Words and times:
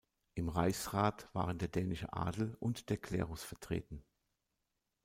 Im 0.33 0.49
Reichsrat 0.49 1.29
waren 1.35 1.59
der 1.59 1.67
dänische 1.67 2.11
Adel 2.11 2.57
und 2.59 2.89
der 2.89 2.97
Klerus 2.97 3.43
vertreten. 3.43 4.03